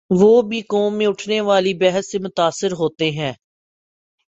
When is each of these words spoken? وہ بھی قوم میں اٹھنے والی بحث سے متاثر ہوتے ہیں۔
وہ 0.09 0.41
بھی 0.41 0.61
قوم 0.61 0.97
میں 0.97 1.07
اٹھنے 1.07 1.41
والی 1.41 1.73
بحث 1.73 2.11
سے 2.11 2.19
متاثر 2.19 2.71
ہوتے 2.71 3.11
ہیں۔ 3.11 3.33